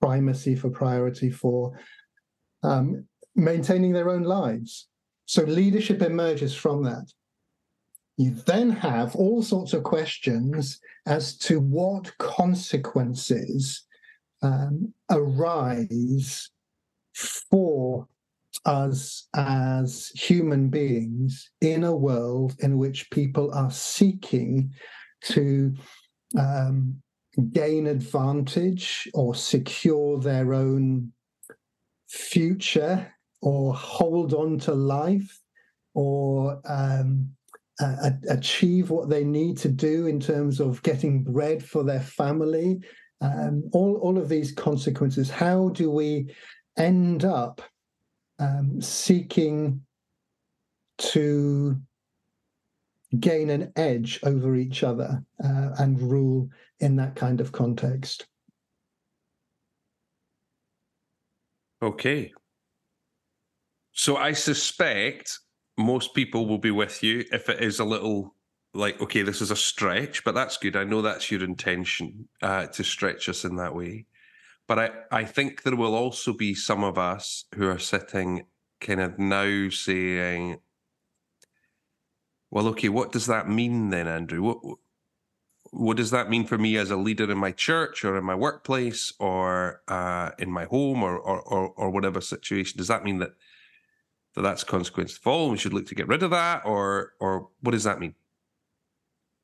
primacy, 0.00 0.56
for 0.56 0.70
priority, 0.70 1.28
for 1.28 1.78
um, 2.62 3.04
maintaining 3.34 3.92
their 3.92 4.08
own 4.08 4.22
lives. 4.22 4.88
So 5.26 5.42
leadership 5.42 6.00
emerges 6.00 6.54
from 6.54 6.82
that. 6.84 7.12
You 8.16 8.30
then 8.46 8.70
have 8.70 9.14
all 9.14 9.42
sorts 9.42 9.72
of 9.74 9.82
questions 9.82 10.80
as 11.06 11.36
to 11.38 11.60
what 11.60 12.16
consequences 12.18 13.84
um, 14.42 14.92
arise 15.10 16.50
for 17.14 18.08
us 18.64 19.28
as 19.34 20.10
human 20.14 20.68
beings 20.68 21.50
in 21.60 21.84
a 21.84 21.94
world 21.94 22.54
in 22.60 22.78
which 22.78 23.10
people 23.10 23.52
are 23.52 23.70
seeking 23.70 24.72
to 25.22 25.74
um, 26.38 27.00
gain 27.52 27.86
advantage 27.86 29.08
or 29.14 29.34
secure 29.34 30.18
their 30.18 30.54
own 30.54 31.12
future 32.08 33.12
or 33.42 33.74
hold 33.74 34.32
on 34.32 34.58
to 34.58 34.72
life 34.72 35.40
or 35.94 36.60
um, 36.64 37.28
achieve 38.28 38.90
what 38.90 39.08
they 39.08 39.24
need 39.24 39.58
to 39.58 39.68
do 39.68 40.06
in 40.06 40.18
terms 40.18 40.60
of 40.60 40.82
getting 40.82 41.22
bread 41.22 41.62
for 41.64 41.84
their 41.84 42.00
family, 42.00 42.80
um, 43.20 43.68
all, 43.72 43.96
all 43.96 44.18
of 44.18 44.28
these 44.28 44.52
consequences. 44.52 45.30
How 45.30 45.68
do 45.70 45.90
we 45.90 46.34
end 46.78 47.24
up 47.24 47.60
um, 48.38 48.80
seeking 48.80 49.82
to 50.98 51.76
gain 53.20 53.50
an 53.50 53.72
edge 53.76 54.20
over 54.22 54.56
each 54.56 54.82
other 54.82 55.22
uh, 55.42 55.70
and 55.78 56.00
rule 56.00 56.48
in 56.80 56.96
that 56.96 57.14
kind 57.14 57.40
of 57.40 57.52
context? 57.52 58.26
Okay. 61.82 62.32
So 63.92 64.16
I 64.16 64.32
suspect 64.32 65.38
most 65.76 66.14
people 66.14 66.46
will 66.46 66.58
be 66.58 66.70
with 66.70 67.02
you 67.02 67.24
if 67.32 67.48
it 67.48 67.62
is 67.62 67.78
a 67.78 67.84
little 67.84 68.34
like 68.74 69.00
okay 69.00 69.22
this 69.22 69.40
is 69.40 69.50
a 69.50 69.56
stretch 69.56 70.24
but 70.24 70.34
that's 70.34 70.56
good. 70.56 70.76
I 70.76 70.84
know 70.84 71.02
that's 71.02 71.30
your 71.30 71.42
intention 71.42 72.28
uh, 72.42 72.66
to 72.66 72.84
stretch 72.84 73.28
us 73.28 73.44
in 73.44 73.56
that 73.56 73.74
way. 73.74 74.06
But 74.68 74.78
I, 74.78 74.90
I 75.12 75.24
think 75.24 75.62
there 75.62 75.76
will 75.76 75.94
also 75.94 76.32
be 76.32 76.54
some 76.54 76.82
of 76.82 76.98
us 76.98 77.44
who 77.54 77.68
are 77.68 77.78
sitting 77.78 78.46
kind 78.80 79.00
of 79.00 79.18
now 79.18 79.70
saying 79.70 80.58
well 82.50 82.68
okay 82.68 82.88
what 82.88 83.12
does 83.12 83.26
that 83.26 83.48
mean 83.48 83.90
then 83.90 84.06
andrew? 84.06 84.42
What 84.42 84.78
what 85.70 85.96
does 85.96 86.10
that 86.10 86.30
mean 86.30 86.46
for 86.46 86.58
me 86.58 86.76
as 86.76 86.90
a 86.90 86.96
leader 86.96 87.30
in 87.30 87.38
my 87.38 87.52
church 87.52 88.04
or 88.04 88.16
in 88.16 88.24
my 88.24 88.34
workplace 88.34 89.12
or 89.18 89.82
uh, 89.88 90.30
in 90.38 90.50
my 90.50 90.64
home 90.64 91.02
or, 91.02 91.18
or, 91.18 91.40
or 91.42 91.68
or 91.76 91.90
whatever 91.90 92.20
situation? 92.20 92.78
Does 92.78 92.88
that 92.88 93.04
mean 93.04 93.18
that 93.18 93.32
that 94.36 94.42
that's 94.42 94.62
a 94.62 94.66
consequence 94.66 95.14
to 95.14 95.20
fall. 95.20 95.50
We 95.50 95.58
should 95.58 95.74
look 95.74 95.86
to 95.86 95.94
get 95.94 96.08
rid 96.08 96.22
of 96.22 96.30
that, 96.30 96.64
or 96.64 97.12
or 97.20 97.48
what 97.60 97.72
does 97.72 97.84
that 97.84 97.98
mean? 97.98 98.14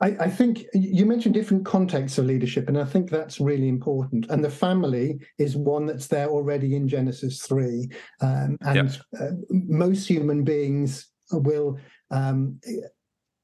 I, 0.02 0.16
I, 0.18 0.28
think 0.28 0.64
you 0.74 1.06
mentioned 1.06 1.32
different 1.32 1.64
contexts 1.64 2.18
of 2.18 2.26
leadership, 2.26 2.68
and 2.68 2.76
I 2.76 2.84
think 2.84 3.08
that's 3.08 3.38
really 3.38 3.68
important. 3.68 4.26
And 4.30 4.44
the 4.44 4.50
family 4.50 5.20
is 5.38 5.56
one 5.56 5.86
that's 5.86 6.08
there 6.08 6.28
already 6.28 6.74
in 6.74 6.88
Genesis 6.88 7.40
3. 7.46 7.88
Um, 8.20 8.58
and 8.62 8.90
yep. 8.90 9.20
uh, 9.20 9.30
most 9.50 10.08
human 10.08 10.42
beings 10.42 11.06
will 11.30 11.78
um, 12.10 12.58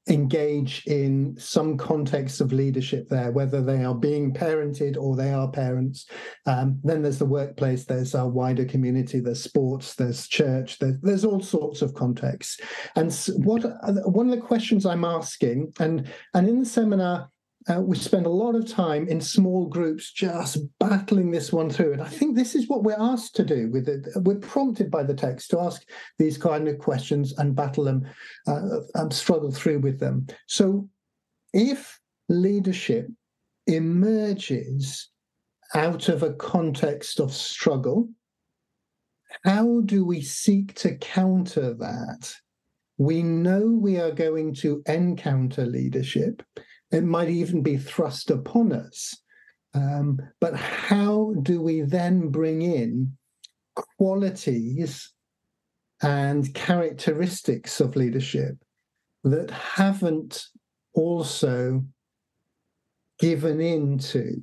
engage 0.07 0.83
in 0.87 1.35
some 1.37 1.77
context 1.77 2.41
of 2.41 2.53
leadership 2.53 3.07
there, 3.09 3.31
whether 3.31 3.61
they 3.61 3.83
are 3.83 3.95
being 3.95 4.33
parented 4.33 4.97
or 4.97 5.15
they 5.15 5.31
are 5.31 5.51
parents. 5.51 6.07
Um, 6.45 6.79
then 6.83 7.01
there's 7.01 7.19
the 7.19 7.25
workplace, 7.25 7.85
there's 7.85 8.15
our 8.15 8.27
wider 8.27 8.65
community, 8.65 9.19
there's 9.19 9.43
sports, 9.43 9.95
there's 9.95 10.27
church, 10.27 10.79
there's, 10.79 10.99
there's 11.01 11.25
all 11.25 11.41
sorts 11.41 11.81
of 11.81 11.93
contexts. 11.93 12.59
And 12.95 13.13
what 13.37 13.63
one 14.07 14.29
of 14.29 14.35
the 14.35 14.45
questions 14.45 14.85
I'm 14.85 15.05
asking, 15.05 15.73
and 15.79 16.11
and 16.33 16.47
in 16.47 16.59
the 16.59 16.65
seminar, 16.65 17.29
uh, 17.67 17.81
we 17.81 17.97
spend 17.97 18.25
a 18.25 18.29
lot 18.29 18.55
of 18.55 18.67
time 18.67 19.07
in 19.07 19.19
small 19.19 19.67
groups 19.67 20.11
just 20.11 20.57
battling 20.79 21.29
this 21.29 21.51
one 21.51 21.69
through. 21.69 21.93
And 21.93 22.01
I 22.01 22.07
think 22.07 22.35
this 22.35 22.55
is 22.55 22.67
what 22.67 22.83
we're 22.83 22.95
asked 22.97 23.35
to 23.35 23.43
do 23.43 23.69
with 23.69 23.89
it. 23.89 24.07
We're 24.15 24.35
prompted 24.35 24.89
by 24.89 25.03
the 25.03 25.13
text 25.13 25.49
to 25.51 25.59
ask 25.59 25.83
these 26.17 26.37
kind 26.37 26.67
of 26.67 26.79
questions 26.79 27.37
and 27.37 27.55
battle 27.55 27.83
them, 27.83 28.07
uh, 28.47 28.79
and 28.95 29.13
struggle 29.13 29.51
through 29.51 29.79
with 29.79 29.99
them. 29.99 30.27
So 30.47 30.87
if 31.53 31.99
leadership 32.29 33.07
emerges 33.67 35.09
out 35.75 36.09
of 36.09 36.23
a 36.23 36.33
context 36.33 37.19
of 37.19 37.33
struggle, 37.33 38.09
how 39.43 39.81
do 39.81 40.05
we 40.05 40.21
seek 40.21 40.73
to 40.75 40.95
counter 40.95 41.73
that? 41.75 42.33
We 42.97 43.21
know 43.21 43.77
we 43.79 43.99
are 43.99 44.11
going 44.11 44.55
to 44.55 44.81
encounter 44.87 45.65
leadership 45.65 46.41
it 46.91 47.03
might 47.03 47.29
even 47.29 47.61
be 47.61 47.77
thrust 47.77 48.29
upon 48.31 48.71
us. 48.71 49.15
Um, 49.73 50.19
but 50.41 50.55
how 50.55 51.33
do 51.43 51.61
we 51.61 51.81
then 51.81 52.29
bring 52.29 52.61
in 52.61 53.15
qualities 53.75 55.13
and 56.01 56.51
characteristics 56.53 57.79
of 57.79 57.95
leadership 57.95 58.55
that 59.23 59.51
haven't 59.51 60.45
also 60.93 61.83
given 63.19 63.59
into 63.59 64.41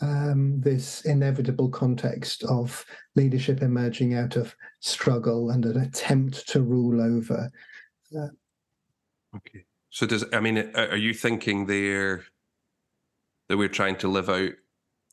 um, 0.00 0.60
this 0.60 1.02
inevitable 1.02 1.68
context 1.70 2.42
of 2.44 2.84
leadership 3.14 3.62
emerging 3.62 4.14
out 4.14 4.36
of 4.36 4.54
struggle 4.80 5.50
and 5.50 5.64
an 5.64 5.78
attempt 5.80 6.48
to 6.48 6.60
rule 6.62 7.00
over. 7.00 7.50
Uh, 8.14 8.28
okay. 9.36 9.64
So 9.94 10.06
does 10.06 10.24
I 10.32 10.40
mean, 10.40 10.72
are 10.74 10.96
you 10.96 11.14
thinking 11.14 11.66
there 11.66 12.24
that 13.48 13.56
we're 13.56 13.68
trying 13.68 13.94
to 13.98 14.08
live 14.08 14.28
out? 14.28 14.50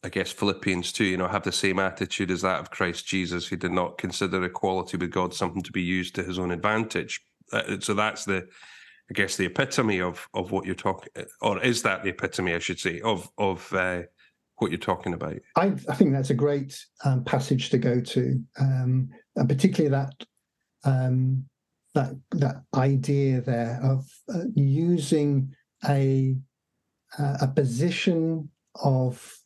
I 0.04 0.10
guess 0.10 0.32
Philippians 0.32 0.92
two. 0.92 1.06
you 1.06 1.18
know, 1.18 1.28
have 1.28 1.44
the 1.44 1.52
same 1.52 1.78
attitude 1.78 2.32
as 2.32 2.42
that 2.42 2.60
of 2.60 2.72
Christ 2.72 3.06
Jesus, 3.06 3.48
who 3.48 3.58
did 3.58 3.72
not 3.72 4.00
consider 4.00 4.44
equality 4.44 4.98
with 4.98 5.12
God 5.12 5.36
something 5.36 5.62
to 5.62 5.72
be 5.72 5.84
used 5.84 6.16
to 6.16 6.24
his 6.24 6.40
own 6.40 6.50
advantage. 6.50 7.22
Uh, 7.54 7.80
so 7.80 7.94
that's 7.94 8.26
the, 8.26 8.48
I 9.12 9.14
guess, 9.14 9.38
the 9.38 9.46
epitome 9.46 10.02
of 10.02 10.28
of 10.34 10.50
what 10.50 10.66
you're 10.66 10.74
talking, 10.74 11.12
or 11.42 11.62
is 11.62 11.84
that 11.84 12.02
the 12.02 12.10
epitome, 12.10 12.56
I 12.56 12.60
should 12.60 12.80
say, 12.80 13.02
of 13.02 13.30
of 13.38 13.72
uh, 13.74 14.02
what 14.56 14.72
you're 14.72 14.80
talking 14.80 15.14
about? 15.14 15.38
I, 15.58 15.76
I 15.90 15.94
think 15.94 16.12
that's 16.12 16.32
a 16.32 16.34
great 16.34 16.84
um, 17.06 17.24
passage 17.24 17.70
to 17.70 17.78
go 17.78 18.02
to, 18.02 18.44
um, 18.60 19.10
and 19.36 19.48
particularly 19.48 19.92
that 19.92 20.26
um, 20.84 21.46
that 21.94 22.14
that 22.32 22.64
idea 22.76 23.42
there 23.42 23.80
of 23.84 24.08
uh, 24.34 24.44
using 24.56 25.54
a 25.88 26.36
uh, 27.20 27.38
a 27.42 27.48
position 27.48 28.50
of 28.84 29.38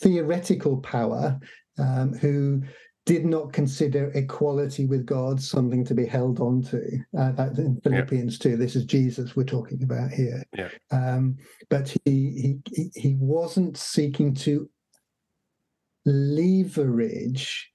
theoretical 0.00 0.78
power 0.78 1.38
um, 1.78 2.12
who 2.14 2.62
did 3.06 3.24
not 3.24 3.54
consider 3.54 4.10
equality 4.14 4.84
with 4.84 5.06
God 5.06 5.40
something 5.40 5.82
to 5.86 5.94
be 5.94 6.04
held 6.04 6.40
on 6.40 6.60
to. 6.64 6.82
Uh, 7.18 7.32
that 7.32 7.56
in 7.56 7.80
Philippians 7.80 8.38
yeah. 8.44 8.50
2, 8.50 8.56
this 8.58 8.76
is 8.76 8.84
Jesus 8.84 9.34
we're 9.34 9.44
talking 9.44 9.82
about 9.82 10.10
here. 10.10 10.44
Yeah. 10.54 10.68
Um, 10.90 11.38
but 11.70 11.96
he, 12.04 12.60
he 12.66 12.90
he 12.94 13.16
wasn't 13.18 13.78
seeking 13.78 14.34
to 14.34 14.68
leverage 16.04 17.72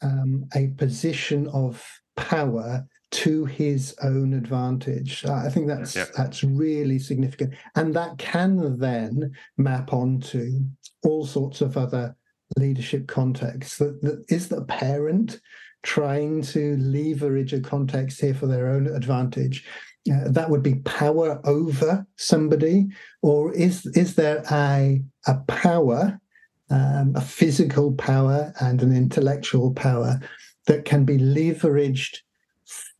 um, 0.00 0.46
a 0.54 0.68
position 0.68 1.48
of 1.48 1.84
power 2.16 2.86
to 3.16 3.46
his 3.46 3.94
own 4.02 4.34
advantage. 4.34 5.24
I 5.24 5.48
think 5.48 5.66
that's 5.66 5.94
that's 6.12 6.44
really 6.44 6.98
significant, 6.98 7.54
and 7.74 7.94
that 7.94 8.18
can 8.18 8.78
then 8.78 9.32
map 9.56 9.94
onto 9.94 10.60
all 11.02 11.24
sorts 11.24 11.62
of 11.62 11.78
other 11.78 12.14
leadership 12.58 13.06
contexts. 13.08 13.78
That, 13.78 14.02
that 14.02 14.24
is 14.28 14.48
the 14.48 14.64
parent 14.64 15.40
trying 15.82 16.42
to 16.42 16.76
leverage 16.76 17.54
a 17.54 17.60
context 17.60 18.20
here 18.20 18.34
for 18.34 18.46
their 18.46 18.68
own 18.68 18.86
advantage. 18.86 19.64
Uh, 20.12 20.28
that 20.28 20.50
would 20.50 20.62
be 20.62 20.74
power 20.80 21.40
over 21.44 22.06
somebody, 22.16 22.86
or 23.22 23.54
is 23.54 23.86
is 23.86 24.14
there 24.14 24.44
a 24.52 25.02
a 25.26 25.36
power, 25.48 26.20
um, 26.68 27.14
a 27.16 27.22
physical 27.22 27.92
power 27.94 28.52
and 28.60 28.82
an 28.82 28.94
intellectual 28.94 29.72
power 29.72 30.20
that 30.66 30.84
can 30.84 31.06
be 31.06 31.16
leveraged 31.16 32.18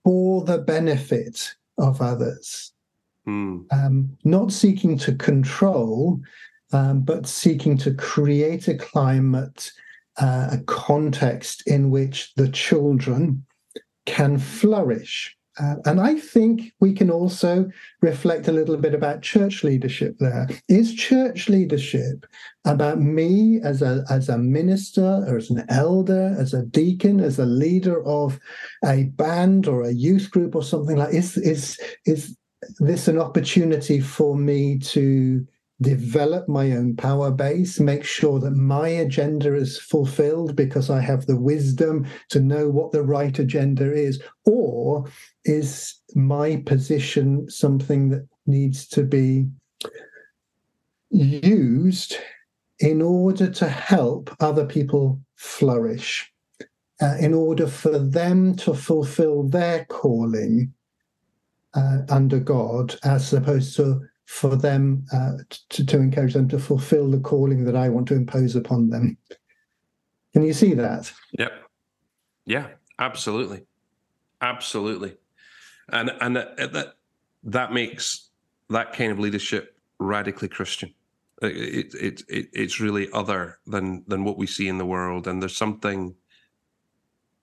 for 0.06 0.44
the 0.44 0.58
benefit 0.58 1.52
of 1.78 2.00
others. 2.00 2.70
Mm. 3.26 3.64
Um, 3.72 4.16
not 4.22 4.52
seeking 4.52 4.96
to 4.98 5.12
control, 5.16 6.20
um, 6.72 7.00
but 7.00 7.26
seeking 7.26 7.76
to 7.78 7.92
create 7.92 8.68
a 8.68 8.76
climate, 8.76 9.72
uh, 10.20 10.50
a 10.52 10.58
context 10.66 11.66
in 11.66 11.90
which 11.90 12.32
the 12.36 12.48
children 12.48 13.44
can 14.04 14.38
flourish. 14.38 15.35
Uh, 15.58 15.76
and 15.86 16.00
I 16.00 16.16
think 16.16 16.72
we 16.80 16.92
can 16.92 17.10
also 17.10 17.70
reflect 18.02 18.48
a 18.48 18.52
little 18.52 18.76
bit 18.76 18.94
about 18.94 19.22
church 19.22 19.64
leadership 19.64 20.16
there. 20.18 20.48
Is 20.68 20.94
church 20.94 21.48
leadership 21.48 22.26
about 22.64 23.00
me 23.00 23.60
as 23.62 23.80
a, 23.80 24.04
as 24.10 24.28
a 24.28 24.38
minister 24.38 25.24
or 25.26 25.36
as 25.36 25.50
an 25.50 25.64
elder, 25.68 26.34
as 26.38 26.52
a 26.52 26.62
deacon, 26.62 27.20
as 27.20 27.38
a 27.38 27.46
leader 27.46 28.04
of 28.04 28.38
a 28.84 29.04
band 29.04 29.66
or 29.66 29.82
a 29.82 29.92
youth 29.92 30.30
group 30.30 30.54
or 30.54 30.62
something 30.62 30.96
like 30.96 31.14
is 31.14 31.36
is 31.38 31.78
is 32.04 32.36
this 32.78 33.08
an 33.08 33.18
opportunity 33.18 34.00
for 34.00 34.36
me 34.36 34.78
to 34.78 35.46
develop 35.80 36.48
my 36.48 36.72
own 36.72 36.96
power 36.96 37.30
base, 37.30 37.78
make 37.78 38.04
sure 38.04 38.40
that 38.40 38.52
my 38.52 38.88
agenda 38.88 39.54
is 39.54 39.78
fulfilled 39.78 40.56
because 40.56 40.88
I 40.88 41.00
have 41.00 41.26
the 41.26 41.38
wisdom 41.38 42.06
to 42.30 42.40
know 42.40 42.70
what 42.70 42.92
the 42.92 43.02
right 43.02 43.38
agenda 43.38 43.92
is? 43.92 44.22
Or 44.46 45.04
is 45.44 45.94
my 46.14 46.62
position 46.64 47.48
something 47.50 48.08
that 48.10 48.26
needs 48.46 48.86
to 48.88 49.02
be 49.02 49.46
used 51.10 52.16
in 52.78 53.02
order 53.02 53.50
to 53.50 53.68
help 53.68 54.34
other 54.40 54.66
people 54.66 55.20
flourish, 55.36 56.30
uh, 57.00 57.16
in 57.20 57.34
order 57.34 57.66
for 57.66 57.98
them 57.98 58.54
to 58.56 58.74
fulfill 58.74 59.48
their 59.48 59.84
calling 59.86 60.72
uh, 61.74 61.98
under 62.08 62.38
God, 62.38 62.96
as 63.04 63.32
opposed 63.32 63.76
to 63.76 64.00
for 64.26 64.56
them 64.56 65.06
uh, 65.12 65.38
to, 65.70 65.86
to 65.86 65.96
encourage 65.98 66.34
them 66.34 66.48
to 66.48 66.58
fulfill 66.58 67.10
the 67.10 67.20
calling 67.20 67.64
that 67.64 67.76
I 67.76 67.88
want 67.88 68.08
to 68.08 68.14
impose 68.14 68.56
upon 68.56 68.90
them. 68.90 69.16
Can 70.32 70.42
you 70.42 70.52
see 70.52 70.74
that? 70.74 71.10
Yep. 71.38 71.52
Yeah, 72.44 72.66
absolutely. 72.98 73.64
Absolutely. 74.42 75.16
And 75.90 76.10
and 76.20 76.36
that 76.36 76.94
that 77.44 77.72
makes 77.72 78.28
that 78.68 78.92
kind 78.92 79.12
of 79.12 79.18
leadership 79.18 79.76
radically 79.98 80.48
Christian. 80.48 80.92
It, 81.40 81.94
it, 81.94 82.22
it, 82.28 82.48
it's 82.52 82.80
really 82.80 83.08
other 83.12 83.58
than 83.66 84.04
than 84.08 84.24
what 84.24 84.36
we 84.36 84.46
see 84.46 84.68
in 84.68 84.78
the 84.78 84.86
world, 84.86 85.28
and 85.28 85.40
there's 85.40 85.56
something 85.56 86.14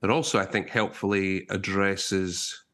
that 0.02 0.10
also 0.10 0.40
I 0.40 0.46
think 0.46 0.70
helpfully 0.70 1.48
addresses. 1.50 2.66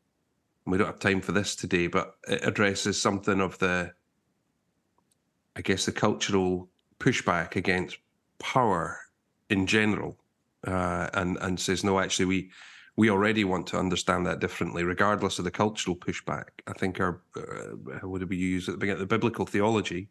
We 0.66 0.78
don't 0.78 0.88
have 0.88 1.00
time 1.00 1.22
for 1.22 1.32
this 1.32 1.56
today, 1.56 1.88
but 1.88 2.16
it 2.28 2.44
addresses 2.44 3.02
something 3.02 3.40
of 3.40 3.58
the 3.60 3.94
I 5.60 5.62
guess, 5.62 5.86
the 5.86 5.92
cultural 5.92 6.70
pushback 7.02 7.58
against 7.58 7.98
power 8.40 8.98
in 9.50 9.68
general, 9.68 10.18
uh, 10.66 11.10
and 11.14 11.38
and 11.42 11.60
says 11.60 11.84
no, 11.84 12.00
actually, 12.00 12.28
we 12.28 12.52
we 12.96 13.10
already 13.10 13.44
want 13.44 13.68
to 13.68 13.78
understand 13.78 14.26
that 14.26 14.40
differently, 14.40 14.86
regardless 14.86 15.38
of 15.38 15.44
the 15.44 15.52
cultural 15.52 15.98
pushback. 15.98 16.46
I 16.66 16.72
think 16.72 17.02
our 17.02 17.22
uh, 17.36 17.98
how 18.00 18.08
would 18.08 18.30
we 18.30 18.38
use 18.38 18.70
at 18.70 18.76
the 18.76 18.78
beginning? 18.78 19.02
The 19.02 19.16
biblical 19.18 19.46
theology, 19.46 20.08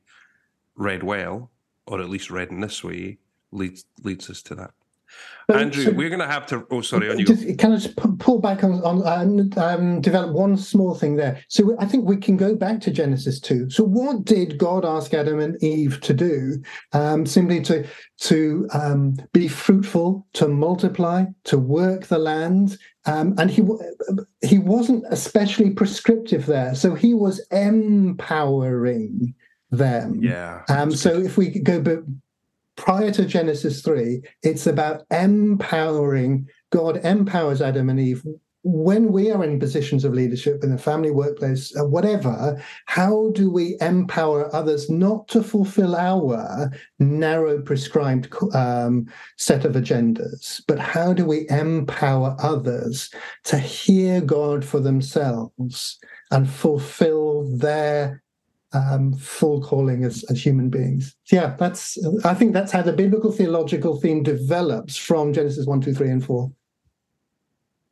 read 0.76 1.02
well, 1.02 1.50
or 1.86 2.02
at 2.02 2.10
least 2.10 2.30
read 2.30 2.50
in 2.50 2.60
this 2.60 2.84
way, 2.84 3.16
leads 3.50 3.86
leads 4.02 4.28
us 4.28 4.42
to 4.42 4.54
that. 4.56 4.74
Andrew, 5.50 5.84
so, 5.84 5.92
we're 5.92 6.10
going 6.10 6.20
to 6.20 6.26
have 6.26 6.44
to. 6.46 6.66
Oh, 6.70 6.82
sorry, 6.82 7.10
on 7.10 7.18
you. 7.18 7.24
Just, 7.24 7.58
can 7.58 7.72
I 7.72 7.76
just 7.76 7.96
pull 8.18 8.38
back 8.38 8.62
on, 8.62 8.82
on 8.82 9.58
um, 9.58 10.00
develop 10.02 10.34
one 10.34 10.58
small 10.58 10.94
thing 10.94 11.16
there? 11.16 11.42
So 11.48 11.74
I 11.78 11.86
think 11.86 12.04
we 12.04 12.18
can 12.18 12.36
go 12.36 12.54
back 12.54 12.80
to 12.82 12.90
Genesis 12.90 13.40
two. 13.40 13.70
So 13.70 13.82
what 13.82 14.26
did 14.26 14.58
God 14.58 14.84
ask 14.84 15.14
Adam 15.14 15.40
and 15.40 15.62
Eve 15.62 16.02
to 16.02 16.12
do? 16.12 16.62
Um, 16.92 17.24
simply 17.24 17.62
to 17.62 17.86
to 18.20 18.68
um, 18.74 19.16
be 19.32 19.48
fruitful, 19.48 20.26
to 20.34 20.48
multiply, 20.48 21.24
to 21.44 21.56
work 21.58 22.08
the 22.08 22.18
land, 22.18 22.76
um, 23.06 23.34
and 23.38 23.50
he 23.50 23.62
he 24.42 24.58
wasn't 24.58 25.04
especially 25.08 25.70
prescriptive 25.70 26.44
there. 26.44 26.74
So 26.74 26.94
he 26.94 27.14
was 27.14 27.40
empowering 27.50 29.34
them. 29.70 30.22
Yeah. 30.22 30.62
Um, 30.68 30.90
so 30.90 31.18
if 31.18 31.38
we 31.38 31.58
go 31.60 32.04
prior 32.78 33.10
to 33.10 33.26
Genesis 33.26 33.82
3, 33.82 34.22
it's 34.42 34.66
about 34.66 35.02
empowering. 35.10 36.48
God 36.70 37.04
empowers 37.04 37.60
Adam 37.60 37.90
and 37.90 38.00
Eve 38.00 38.22
when 38.62 39.12
we 39.12 39.30
are 39.30 39.44
in 39.44 39.60
positions 39.60 40.04
of 40.04 40.12
leadership 40.12 40.62
in 40.64 40.70
the 40.70 40.78
family, 40.78 41.10
workplace, 41.10 41.74
uh, 41.78 41.84
whatever, 41.84 42.62
how 42.86 43.30
do 43.30 43.50
we 43.50 43.76
empower 43.80 44.54
others 44.54 44.90
not 44.90 45.28
to 45.28 45.42
fulfill 45.42 45.94
our 45.94 46.70
narrow 46.98 47.62
prescribed 47.62 48.28
um, 48.54 49.06
set 49.36 49.64
of 49.64 49.72
agendas, 49.72 50.60
but 50.66 50.78
how 50.78 51.12
do 51.12 51.24
we 51.24 51.48
empower 51.48 52.36
others 52.40 53.10
to 53.44 53.58
hear 53.58 54.20
God 54.20 54.64
for 54.64 54.80
themselves 54.80 55.98
and 56.30 56.50
fulfill 56.50 57.56
their 57.56 58.22
um, 58.72 59.14
full 59.14 59.62
calling 59.62 60.04
as, 60.04 60.24
as 60.24 60.44
human 60.44 60.68
beings. 60.68 61.16
Yeah, 61.30 61.56
that's. 61.58 61.98
I 62.24 62.34
think 62.34 62.52
that's 62.52 62.72
how 62.72 62.82
the 62.82 62.92
biblical 62.92 63.32
theological 63.32 64.00
theme 64.00 64.22
develops 64.22 64.96
from 64.96 65.32
Genesis 65.32 65.66
one, 65.66 65.80
two, 65.80 65.94
three, 65.94 66.10
and 66.10 66.24
four. 66.24 66.52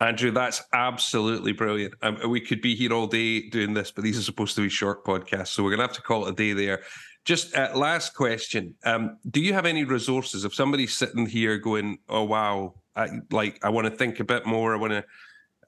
Andrew, 0.00 0.30
that's 0.30 0.62
absolutely 0.74 1.52
brilliant. 1.52 1.94
Um, 2.02 2.18
we 2.28 2.40
could 2.40 2.60
be 2.60 2.74
here 2.74 2.92
all 2.92 3.06
day 3.06 3.48
doing 3.48 3.72
this, 3.72 3.90
but 3.90 4.04
these 4.04 4.18
are 4.18 4.22
supposed 4.22 4.54
to 4.56 4.62
be 4.62 4.68
short 4.68 5.04
podcasts, 5.06 5.48
so 5.48 5.62
we're 5.62 5.70
going 5.70 5.78
to 5.78 5.86
have 5.86 5.96
to 5.96 6.02
call 6.02 6.26
it 6.26 6.32
a 6.32 6.34
day 6.34 6.52
there. 6.52 6.82
Just 7.24 7.56
uh, 7.56 7.70
last 7.74 8.14
question: 8.14 8.74
um, 8.84 9.18
Do 9.30 9.40
you 9.40 9.54
have 9.54 9.64
any 9.64 9.84
resources? 9.84 10.44
If 10.44 10.54
somebody's 10.54 10.94
sitting 10.94 11.26
here 11.26 11.56
going, 11.56 11.98
"Oh 12.08 12.24
wow," 12.24 12.74
I, 12.94 13.08
like 13.30 13.64
I 13.64 13.70
want 13.70 13.86
to 13.86 13.90
think 13.90 14.20
a 14.20 14.24
bit 14.24 14.46
more, 14.46 14.74
I 14.74 14.78
want 14.78 14.92
to 14.92 15.04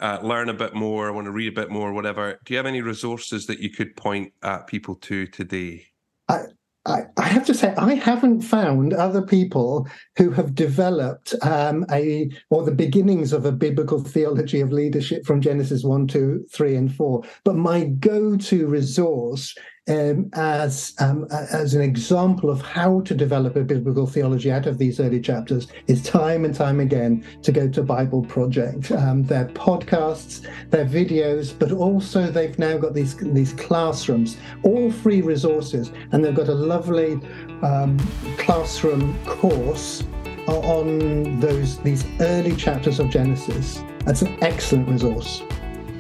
uh, 0.01 0.19
learn 0.23 0.49
a 0.49 0.55
bit 0.55 0.75
more, 0.75 1.13
want 1.13 1.27
to 1.27 1.31
read 1.31 1.49
a 1.49 1.61
bit 1.61 1.71
more, 1.71 1.93
whatever. 1.93 2.39
Do 2.45 2.55
you 2.55 2.57
have 2.57 2.67
any 2.67 2.83
resources 2.83 3.47
that 3.47 3.61
you 3.61 3.71
could 3.71 3.97
point 3.97 4.33
at 4.43 4.67
people 4.67 4.95
to 4.97 5.27
today? 5.27 5.87
I, 6.29 6.43
I, 6.87 7.03
I 7.17 7.25
have 7.25 7.45
to 7.47 7.55
say, 7.55 7.75
I 7.77 7.95
haven't 7.95 8.43
found 8.43 8.95
other 8.95 9.23
people 9.23 9.87
who 10.17 10.31
have 10.31 10.55
developed 10.55 11.35
um, 11.43 11.85
a 11.91 12.31
or 12.51 12.65
the 12.65 12.73
beginnings 12.73 13.33
of 13.33 13.45
a 13.45 13.53
biblical 13.53 14.03
theology 14.03 14.61
of 14.61 14.73
leadership 14.73 15.27
from 15.27 15.41
Genesis 15.41 15.85
1, 15.85 16.07
2, 16.07 16.47
3, 16.51 16.77
and 16.77 16.95
4. 16.95 17.23
But 17.45 17.57
my 17.57 17.85
go 17.85 18.37
to 18.37 18.67
resource 18.67 19.55
um, 19.89 20.31
as 20.35 20.95
um, 20.99 21.27
as 21.31 21.75
an 21.75 21.81
example 21.81 22.51
of 22.51 22.61
how 22.61 23.01
to 23.03 23.15
develop 23.15 23.57
a 23.57 23.63
biblical 23.63 24.07
theology 24.07 24.51
out 24.53 24.67
of 24.67 24.79
these 24.79 25.01
early 25.01 25.21
chapters 25.21 25.69
is 25.87 26.03
time 26.03 26.45
and 26.45 26.55
time 26.55 26.81
again 26.81 27.25
to 27.43 27.53
go 27.53 27.69
to 27.69 27.83
Bible 27.83 28.23
Project. 28.25 28.93
Um, 29.09 29.23
their 29.23 29.47
podcasts, 29.47 30.47
their 30.71 30.85
videos, 30.85 31.57
but 31.57 31.71
also 31.73 32.31
they've 32.31 32.59
now 32.59 32.77
got 32.77 32.95
these 32.95 33.17
these 33.17 33.53
classrooms, 33.55 34.37
all 34.65 34.91
free 34.91 35.23
resources, 35.23 35.93
and 36.11 36.23
they've 36.23 36.35
got 36.35 36.49
a 36.49 36.55
lovely 36.55 37.15
um, 37.63 37.97
classroom 38.39 39.17
course 39.25 40.03
on 40.49 41.39
those 41.41 41.79
these 41.79 42.05
early 42.21 42.55
chapters 42.57 42.99
of 42.99 43.09
Genesis. 43.09 43.83
That's 44.05 44.23
an 44.23 44.37
excellent 44.43 44.89
resource. 44.89 45.43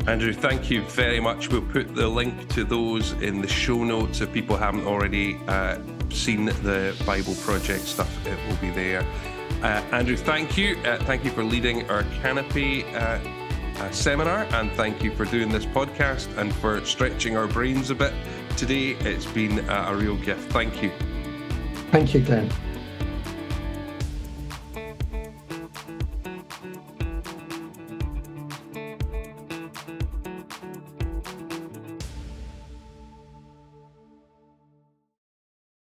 Andrew, 0.08 0.32
thank 0.32 0.70
you 0.70 0.80
very 0.84 1.20
much. 1.20 1.50
We'll 1.50 1.60
put 1.60 1.94
the 1.94 2.08
link 2.08 2.48
to 2.54 2.64
those 2.64 3.12
in 3.12 3.42
the 3.42 3.46
show 3.46 3.84
notes 3.84 4.22
if 4.22 4.32
people 4.32 4.56
haven't 4.56 4.86
already 4.86 5.38
uh, 5.46 5.78
seen 6.08 6.46
the 6.46 6.96
Bible 7.04 7.34
Project 7.34 7.82
stuff. 7.82 8.26
It 8.26 8.38
will 8.48 8.56
be 8.56 8.70
there. 8.70 9.02
Uh, 9.62 9.82
Andrew, 9.92 10.16
thank 10.16 10.56
you. 10.56 10.78
Uh, 10.78 10.96
thank 11.04 11.26
you 11.26 11.30
for 11.30 11.44
leading 11.44 11.88
our 11.90 12.04
Canopy 12.22 12.84
uh, 12.84 13.18
uh, 13.76 13.90
seminar, 13.90 14.46
and 14.52 14.72
thank 14.72 15.04
you 15.04 15.14
for 15.14 15.26
doing 15.26 15.50
this 15.50 15.66
podcast 15.66 16.34
and 16.38 16.54
for 16.54 16.82
stretching 16.86 17.36
our 17.36 17.46
brains 17.46 17.90
a 17.90 17.94
bit 17.94 18.14
today. 18.56 18.92
It's 19.00 19.26
been 19.26 19.58
a 19.68 19.94
real 19.94 20.16
gift. 20.16 20.50
Thank 20.52 20.82
you. 20.82 20.90
Thank 21.90 22.14
you, 22.14 22.20
Glenn. 22.22 22.50